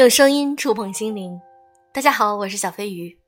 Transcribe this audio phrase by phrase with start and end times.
[0.00, 1.38] 用声音触碰心灵，
[1.92, 3.18] 大家好，我是小飞鱼。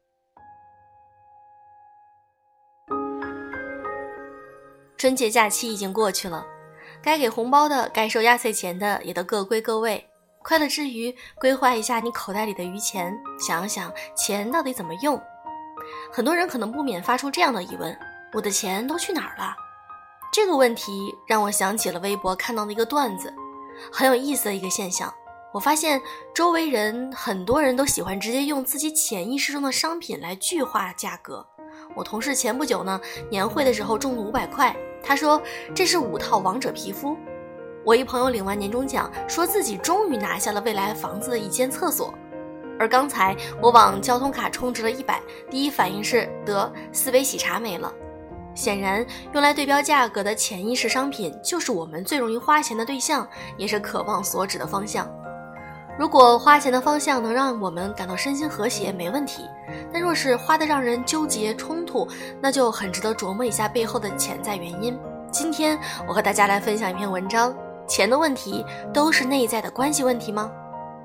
[4.97, 6.47] 春节假期已经过去了，
[7.03, 10.03] 该给红包的、该收压岁钱的也都各归各位。
[10.43, 15.21] 快乐之余，规划一下你口袋里的余钱，想想钱到底怎么用。
[16.11, 17.95] 很多人可能不免发出这样的疑问：
[18.33, 19.55] 我的钱都去哪儿了？
[20.33, 23.31] 这个问题让我想起了微博看到的一个段子，
[23.93, 25.13] 很有意思的一个现象。
[25.53, 26.01] 我发现
[26.35, 31.47] 周围人很多人都喜欢直接用自己潜意识中的商品来具化价格。
[31.95, 32.99] 我同事前不久呢，
[33.31, 35.41] 年会的时候中了五百块，他说
[35.75, 37.15] 这是五套王者皮肤。
[37.85, 42.15] 我一朋友领完年终奖，说自己终于拿下了未来房子的一间厕所。
[42.79, 47.93] 而刚才我往交通卡充值了一百，第一反应是得四杯喜茶没了。
[48.55, 53.29] 显然，用来对标价格的潜意识商品，就是我们最容易花钱的对象，
[53.59, 55.07] 也是渴望所指的方向。
[56.03, 59.45] 如果花钱的方向能让我们感到身心和谐，没问题；
[59.93, 62.09] 但若是花的让人纠结冲突，
[62.41, 64.99] 那就很值得琢磨一下背后的潜在原因。
[65.31, 65.79] 今天
[66.09, 67.55] 我和大家来分享一篇文章：
[67.87, 70.51] 钱的问题都是内在的关系问题吗？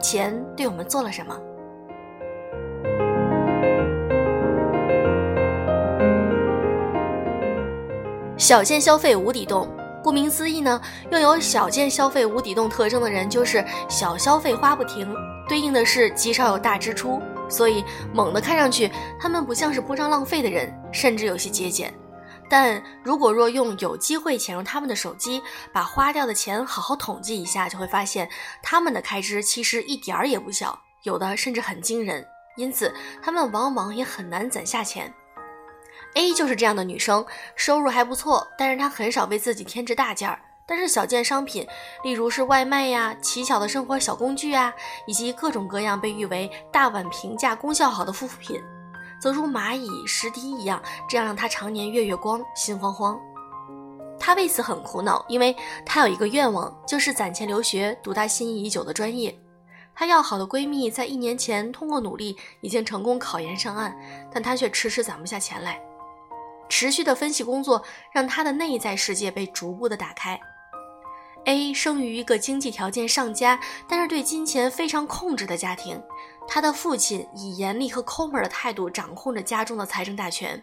[0.02, 1.39] 钱对我们做了什么？
[8.36, 9.67] 小件消费无底洞。
[10.08, 15.14] 顾名思义呢，拥有小件消费无底洞特征的人，就是小消费花不停，
[15.49, 17.22] 对应的是极少有大支出。
[17.49, 17.83] 所以
[18.14, 21.94] 猛的看上去，他们不像是铺张浪费的人，甚至有些节俭。
[22.49, 28.30] 但如果若用有机会潜入他们的手机，把花掉的钱好好统计一下，就会发现
[28.64, 32.25] 他们的开支其实一点儿也不小，有的甚至很惊人。
[32.55, 35.14] 因此，他们往往也很难攒下钱。
[36.18, 37.23] A 就是这样的女生，
[37.56, 40.40] 收入还不错，但是她很少为自己添置大件儿。
[40.66, 41.66] 但是小件商品，
[42.04, 44.73] 例如是外卖呀、奇巧的生活小工具啊，
[45.06, 48.60] 以及各种各样被誉为大碗平价、功效好的护肤品，
[49.22, 53.17] 则如蚂蚁石滴一样，这样让她常年月月光，心慌慌。
[54.20, 59.38] 她为此很苦恼，因为她有一个愿望，就是攒钱留学，读她心仪已久的专业。
[59.95, 63.95] 她要好的闺蜜在一年前通过努力，已经成功考研上岸，
[64.33, 65.80] 但她却迟迟攒不下钱来。
[66.70, 67.83] 持续的分析工作
[68.14, 70.39] 让他的内在世界被逐步的打开。
[71.45, 76.02] A 生于一个经济条件上佳，但是对金钱非常控制的家庭。
[76.45, 80.61] 他的父亲以严厉和抠门的态度掌控着家中的财政大权，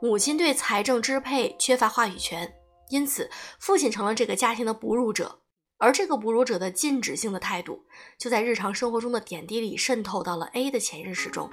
[0.00, 2.54] 母亲对财政支配缺乏话语权，
[2.88, 5.40] 因此父亲成了这个家庭的哺乳者。
[5.76, 7.84] 而这个哺乳者的禁止性的态度，
[8.18, 11.50] 就在日常生活中的点滴里渗透到了 A 的潜意识中。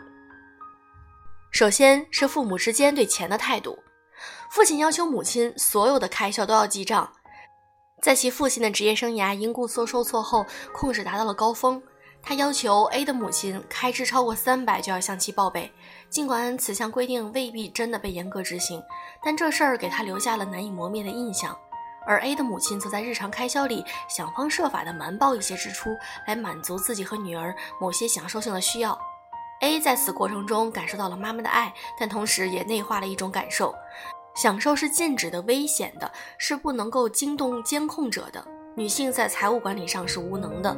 [1.52, 3.78] 首先是父母之间对钱的态度，
[4.50, 7.12] 父亲要求母亲所有的开销都要记账。
[8.02, 11.82] 在其父亲的职业生涯因故受受挫后，控制达到了高峰。
[12.24, 15.70] 他要求 A 的母亲开支超过三百就要向其报备。
[16.10, 18.82] 尽管此项规定未必真的被严格执行，
[19.22, 21.56] 但这事儿给他留下了难以磨灭的印象。
[22.08, 25.90] 而 A 的母亲则在日常开销里想方设法地瞒报一些支出，
[26.26, 28.98] 来满足自己和女儿某些享受性的需要。
[29.62, 33.74] A 在此过程中感受到了妈妈的爱，但同时也内化了一种感受：
[34.36, 38.44] 享受是禁止的、危险的，是不能够惊动监控者的。
[38.76, 40.76] 女性在财务管理上是无能的。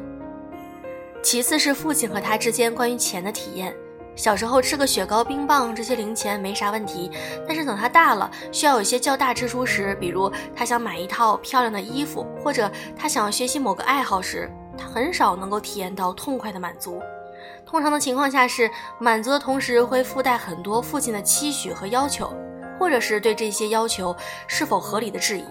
[1.22, 3.74] 其次是父亲和他之间关于钱的体验。
[4.16, 7.10] 小时候吃个雪糕、冰棒这些零钱没啥问题，
[7.48, 17.02] 但是等他大了，需要有一些较大支出时，比如他想买一套漂亮的衣服，或者他想要学习某个爱好时，他很少能够体验到痛快的满足。
[17.66, 22.34] 通常的情况下是满足的同时会附带很多父亲的期许和要求，
[22.80, 24.16] 或者是对这些要求
[24.48, 25.46] 是否合理的质疑。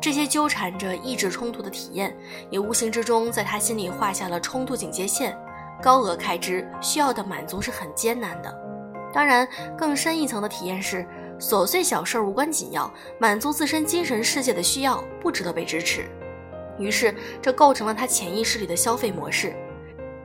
[0.00, 2.16] 这些纠缠着意志冲突的体验，
[2.50, 5.36] 也无形之中在他心里画下了冲突警戒线。
[5.80, 8.52] 高额开支需要的满足是很艰难的。
[9.12, 9.46] 当然，
[9.76, 11.06] 更深一层的体验是
[11.38, 16.04] 琐碎小事无关紧要，满足自身精神世界的需要不值得被支持。
[16.78, 19.54] 于是，这构成了他潜意识里的消费模式。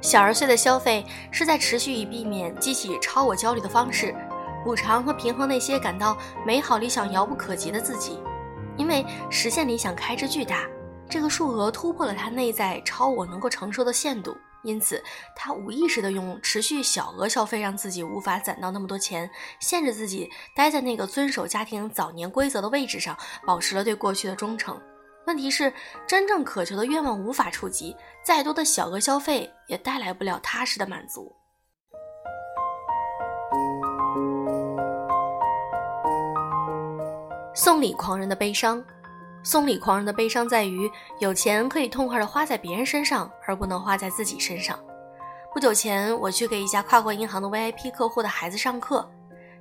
[0.01, 4.15] 小而碎的消费是在持续以避免激起超我焦虑的方式，
[4.63, 8.19] 补偿和平衡那些感到美好理想遥不可及的自己。
[8.77, 10.67] 因为实现理想开支巨大，
[11.09, 15.03] 这个数额突破了他内在超我能够承受的限度，因此
[15.35, 19.27] 他无意识地用持续小额消费让自己无法攒到那么多钱，
[19.59, 24.79] 限制自己待在那个遵守家庭早年规则的位置上，保持了对过去的忠诚。
[25.27, 25.71] 问题是，
[26.07, 27.93] 真正渴求的愿望无法触及，
[28.23, 31.35] 再多的小额消费也带来不了踏实的满足。
[37.53, 38.81] 送礼狂人的悲伤，
[39.43, 40.89] 送礼狂人的悲伤在于
[41.19, 44.79] 有钱可以痛快的花在别人身上，而不能花在自己身上。
[45.53, 49.05] 不久前，我去给一家跨国银行的 VIP 客户的孩子上课，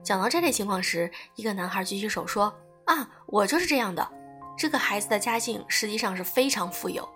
[0.05, 2.55] 讲到这类情况时，一个男孩举起手说
[2.87, 4.09] ：“啊，我就是这样的。”
[4.57, 7.07] 这个孩子的家境实际上是非常富有。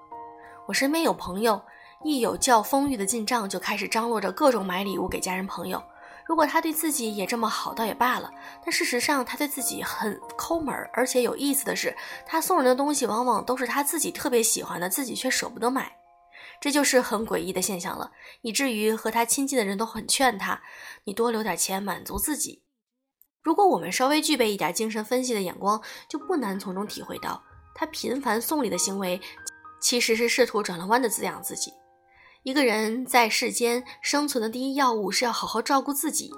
[0.67, 1.61] 我身边有朋友，
[2.05, 5.83] 一有较丰裕的进账，就开始张罗着各种买礼物给家人朋友。
[6.27, 8.31] 如果他对自己也这么好，倒也罢了。
[8.65, 15.91] 但事实上，他对自己很抠门儿，而且有意思的是，他送人的东西往往都是他自己特别喜欢的，自己却舍不得买。
[16.61, 20.61] 这就是很诡异的现象了，以至于和他亲近的人都很劝他
[21.05, 22.63] ：“你多留点钱，满足自己。”
[23.43, 27.43] 如果我们稍微具备一点精神分析的眼光，就不难从中体会到，
[27.75, 29.19] 他频繁送礼的行为，
[29.81, 31.73] 其实是试图转了弯的滋养自己。
[32.43, 36.31] 一个人在世间生存的第一要务是要好好照顾自己。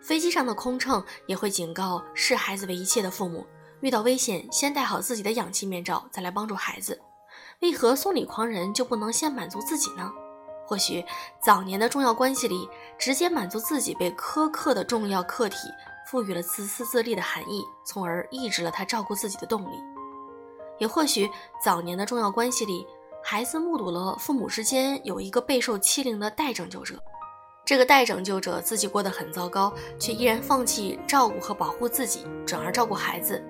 [0.00, 3.44] 飞机上的空乘也会警告视孩子为一切的父母：
[3.80, 7.00] 遇到危险，先戴好自己的氧气面罩，再来帮助孩子。
[7.60, 10.12] 为何送礼狂人就不能先满足自己呢？
[10.66, 11.04] 或许
[11.42, 12.68] 早年的重要关系里，
[12.98, 15.56] 直接满足自己被苛刻的重要客体
[16.10, 19.76] 赋予了自私自利的含义，从而抑制了他照顾自己的动力。
[20.78, 21.30] 也或许
[21.62, 22.86] 早年的重要关系里。
[23.26, 27.02] 孩子目睹了父母之间有一个备受欺凌的代拯救者，
[27.64, 33.42] 这个代拯救者自己过得很糟糕，却依然放弃照顾和保护自己，转而照顾孩子。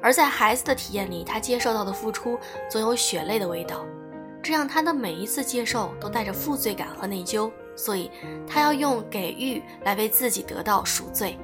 [0.00, 2.38] 而在孩子的体验里，他接受到的付出
[2.70, 3.84] 总有血泪的味道，
[4.42, 8.10] 这让他的每一次接受都带着负罪感和内疚，所以
[8.46, 11.38] 他要用给予来为自己得到赎罪。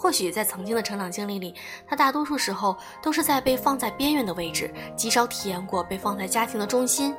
[0.00, 1.54] 或许在曾经的成长经历里，
[1.86, 7.14] 他大多数时候都是在被放在边缘的位置，极少体验过被放在家庭的中心。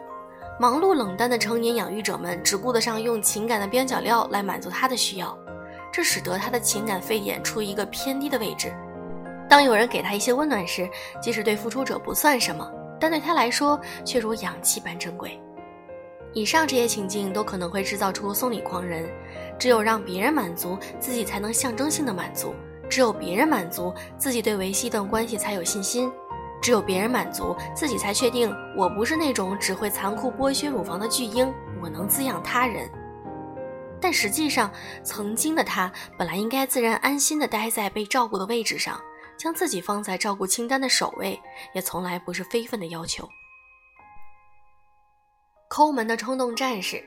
[0.59, 5.37] 忙碌冷淡的成年养育者们只顾得上用情感的边角料来满足他的需要，
[5.91, 8.73] 这使得他的情感沸点处于一个偏低的位置。
[9.47, 10.89] 当有人给他一些温暖时，
[11.21, 12.67] 即使对付出者不算什么，
[12.99, 15.39] 但对他来说却如氧气般珍贵。
[16.33, 19.07] 以上这些情境都可能会制造出送礼狂人，
[19.59, 22.55] 只有让别人满足，自己才能象征性的满足。
[22.91, 26.11] 只有别人满足自己，对维系一段关系才有信心；
[26.61, 31.51] 只有别人满足自己，才确定我不是那种只会残酷剥削乳房的巨婴，
[31.81, 32.91] 我能滋养他人。
[34.01, 34.69] 但实际上，
[35.03, 38.99] 曾经的他本来应该自然安心地待在被照顾的位置上，
[39.37, 41.39] 将自己放在照顾清单的首位，
[41.73, 43.25] 也从来不是非分的要求。
[45.69, 47.01] 抠门的冲动战士，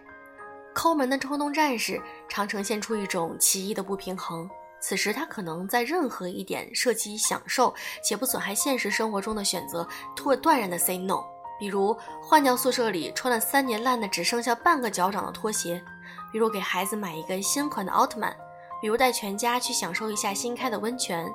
[0.74, 4.48] 抠门的冲动战士常呈现出一种奇异的不平衡。
[4.86, 11.24] 此时，他可能在任何一点涉及享受且不损害现实生活中的选择，突会断然的 say no。
[11.58, 15.82] 比如换掉宿舍里穿了三年烂的只剩下半个脚掌的拖鞋，
[16.30, 18.36] 比如给孩子买一个新款的奥特曼，
[18.82, 21.32] 比如带全家去享受一下新开的温泉。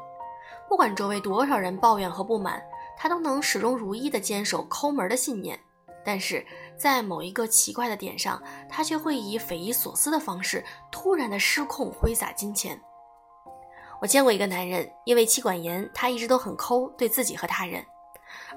[0.67, 2.61] 不管周围多少人抱怨和不满，
[2.95, 5.59] 他都能始终如一的坚守抠门的信念。
[6.05, 6.45] 但是
[6.77, 12.79] 在某一个奇怪的点上，他却会以匪夷所思的方式突然的失控挥洒金钱。
[14.01, 17.85] 我见过一个男人，因为妻管严，他一直都很抠，对自己和他人。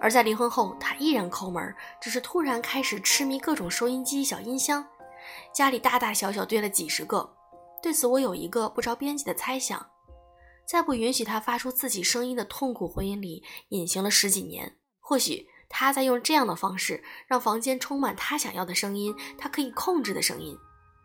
[0.00, 4.86] 而在离婚后，他依然抠门，只是突然开始痴迷各种收音机、小音箱，
[5.52, 7.28] 家里大大小小堆了几十个。
[7.82, 9.84] 对此，我有一个不着边际的猜想：
[10.64, 20.56] 在不允许他发出自己声音的痛苦婚姻里隐形了十几年，或许他在用这样的方式让房间充满他想要的声音，他可以控制的声音，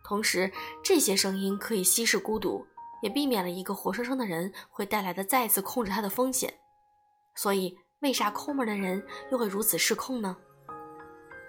[0.04, 0.52] 同时
[0.84, 2.66] 这些声音可以稀释孤独。
[3.02, 6.54] 也避免了一个活生生的人会带来的再次控制他的风险，
[7.36, 10.36] 所以为啥抠门的人又会如此失控呢？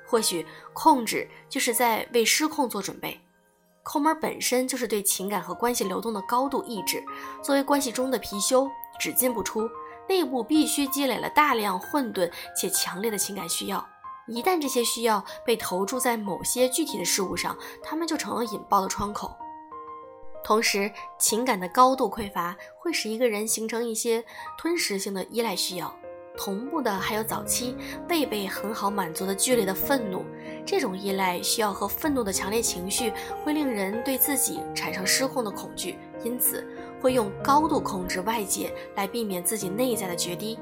[0.06, 3.20] 或许控制就是在为失控做准备。
[3.82, 7.02] 抠门本身就是对情感和关系流动的高度抑制，
[7.42, 9.68] 作为关系中的貔貅，只进不出，
[10.06, 13.86] 内部必须积累了大量混沌且强烈的情感需要。
[14.26, 19.34] 一旦这些需要被投注在某些具体的事物上，他们就成了引爆的窗口。
[20.42, 24.24] 同时，情感的高度匮乏会使一个人形成一些
[24.56, 25.94] 吞噬性的依赖需要。
[26.36, 27.76] 同步的还有早期
[28.08, 30.24] 未被很好满足的剧烈的愤怒。
[30.64, 33.12] 这种依赖需要和愤怒的强烈情绪
[33.44, 36.64] 会令人对自己产生失控的恐惧，因此
[37.02, 40.56] 会用高度控制外界来避免自己内在的决堤。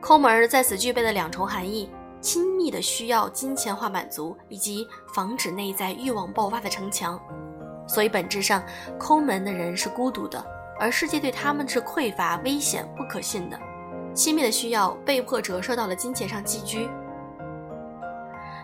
[0.00, 1.90] 抠门在此具备了两重含义：
[2.20, 7.20] 亲密的需要金钱化满足，以及防止内在欲望爆发的城墙。
[7.86, 8.62] 所以，本质上，
[8.98, 10.44] 抠门的人是孤独的，
[10.78, 13.58] 而世界对他们是匮乏、危险、不可信的。
[14.12, 16.88] 亲密的需要被迫折射到了金钱上寄居。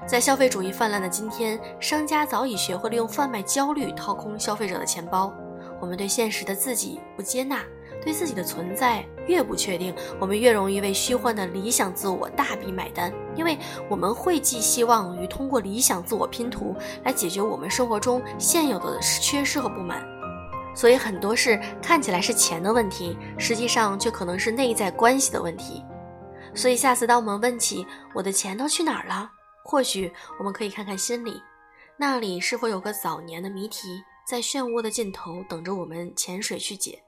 [0.07, 5.33] 在消费主义泛滥的今天，商家早已学会了用贩卖焦虑掏空消费者的钱包。
[5.81, 7.63] 我们对现实的自己不接纳，
[8.03, 13.57] 对自己的存在越不确定，我们越容易为虚幻的理想自我大笔买单，因为
[13.89, 20.05] 我们会寄希望于通过理想自我拼图来解决我们生活中现有的缺失和不满。
[20.75, 25.85] 所以很多事看起来是钱的问题，实际上却可能是内在关系的问题。
[26.55, 29.31] 所以下次当我们问起我的钱都去哪儿了，
[29.65, 31.41] 或许我们可以看看心里，
[31.97, 37.03] 那里是否有个早年的谜题，在漩涡的尽头等着我们潜水去解。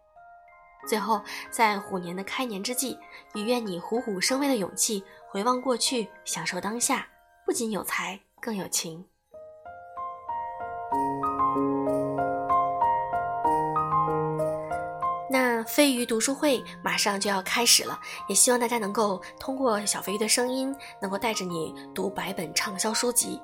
[0.87, 2.99] 最后，在虎年的开年之际，
[3.33, 7.07] 也愿你虎虎生威的勇气，回望过去，享受当下，
[7.47, 9.05] 不仅有才，更有情。
[15.31, 17.99] 那飞鱼读书会马上就要开始了，
[18.29, 23.41] 也希望大家能够通过小飞鱼的声音，能够带着你读百本畅销书籍。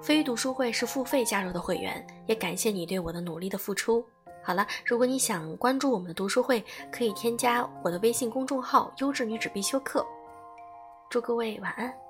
[0.00, 4.04] 飞鱼读书会是付费加入的会员，也感谢你对我的努力的付出。
[4.44, 10.04] 好了，如果你想关注我们的读书会，可以添加我的微信公众号“优质女子必修课”。
[11.08, 12.01] 祝各位晚安。